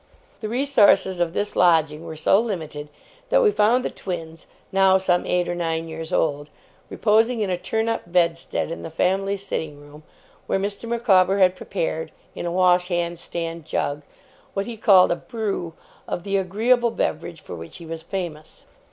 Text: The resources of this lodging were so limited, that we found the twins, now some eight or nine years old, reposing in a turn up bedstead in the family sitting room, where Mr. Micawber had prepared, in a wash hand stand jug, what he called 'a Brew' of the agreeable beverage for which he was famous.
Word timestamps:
The 0.39 0.49
resources 0.49 1.19
of 1.19 1.33
this 1.33 1.55
lodging 1.55 2.03
were 2.07 2.15
so 2.15 2.39
limited, 2.39 2.89
that 3.29 3.43
we 3.43 3.51
found 3.51 3.85
the 3.85 3.91
twins, 3.91 4.47
now 4.71 4.97
some 4.97 5.27
eight 5.27 5.47
or 5.47 5.53
nine 5.53 5.87
years 5.87 6.11
old, 6.11 6.49
reposing 6.89 7.41
in 7.41 7.51
a 7.51 7.55
turn 7.55 7.87
up 7.87 8.11
bedstead 8.11 8.71
in 8.71 8.81
the 8.81 8.89
family 8.89 9.37
sitting 9.37 9.79
room, 9.79 10.01
where 10.47 10.57
Mr. 10.57 10.89
Micawber 10.89 11.37
had 11.37 11.55
prepared, 11.55 12.11
in 12.33 12.47
a 12.47 12.51
wash 12.51 12.87
hand 12.87 13.19
stand 13.19 13.63
jug, 13.65 14.01
what 14.55 14.65
he 14.65 14.75
called 14.75 15.11
'a 15.11 15.15
Brew' 15.17 15.75
of 16.07 16.23
the 16.23 16.35
agreeable 16.35 16.89
beverage 16.89 17.41
for 17.41 17.53
which 17.53 17.77
he 17.77 17.85
was 17.85 18.01
famous. 18.01 18.65